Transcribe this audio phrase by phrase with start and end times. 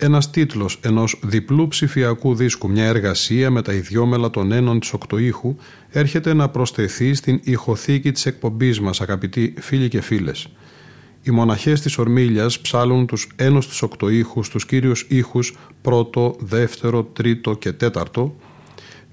[0.00, 5.56] ένας τίτλος ενός διπλού ψηφιακού δίσκου, μια εργασία με τα ιδιόμελα των ένων της οκτωήχου,
[5.90, 10.48] έρχεται να προσθεθεί στην ηχοθήκη της εκπομπής μας, αγαπητοί φίλοι και φίλες.
[11.22, 17.54] Οι μοναχές της Ορμήλιας ψάλουν τους ένους της οκτωήχους, τους κύριους ήχους πρώτο, δεύτερο, τρίτο
[17.54, 18.36] και τέταρτο,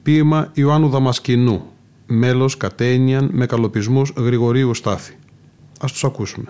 [0.04, 1.66] ποίημα Ιωάννου Δαμασκηνού,
[2.06, 5.14] μέλος κατένιαν με καλοπισμούς Γρηγορίου Στάθη.
[5.80, 6.48] Ας τους ακούσουμε.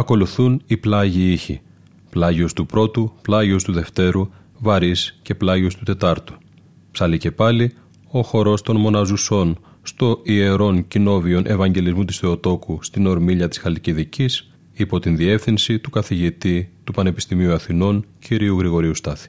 [0.00, 1.60] Ακολουθούν οι πλάγιοι ήχοι.
[2.10, 6.34] Πλάγιος του πρώτου, πλάγιος του δευτέρου, βαρύς και πλάγιος του τετάρτου.
[6.90, 7.74] Ψαλεί και πάλι
[8.10, 14.98] ο χορός των μοναζουσών στο ιερών κοινόβιον Ευαγγελισμού της Θεοτόκου στην ορμήλια της Χαλκιδικής υπό
[14.98, 18.32] την διεύθυνση του καθηγητή του Πανεπιστημίου Αθηνών κ.
[18.32, 19.28] Γρηγορίου Στάθη.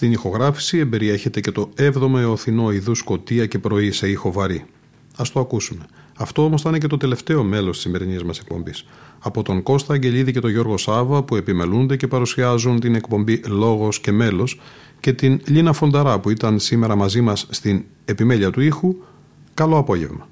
[0.00, 4.64] Στην ηχογράφηση εμπεριέχεται και το 7ο εωθινό ειδού σκοτία και πρωί σε ήχο βαρύ.
[5.16, 5.86] Α το ακούσουμε.
[6.16, 8.86] Αυτό όμως θα είναι και το τελευταίο μέλος της σημερινής μας εκπομπής.
[9.18, 14.00] Από τον Κώστα Αγγελίδη και τον Γιώργο Σάβα που επιμελούνται και παρουσιάζουν την εκπομπή Λόγος
[14.00, 14.60] και Μέλος
[15.00, 18.96] και την Λίνα Φονταρά που ήταν σήμερα μαζί μας στην επιμέλεια του ήχου.
[19.54, 20.29] Καλό απόγευμα.